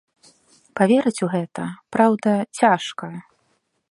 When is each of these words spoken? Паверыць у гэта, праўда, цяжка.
Паверыць 0.79 1.23
у 1.27 1.29
гэта, 1.33 1.63
праўда, 1.97 2.31
цяжка. 2.61 3.05